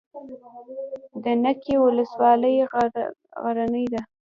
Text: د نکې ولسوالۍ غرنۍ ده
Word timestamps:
د 1.23 1.25
نکې 1.43 1.75
ولسوالۍ 1.85 2.55
غرنۍ 3.41 3.85
ده 3.93 4.01